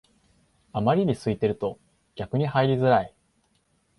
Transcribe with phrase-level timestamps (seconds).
[0.73, 1.77] あまりに空いてると
[2.15, 3.13] 逆に入りづらい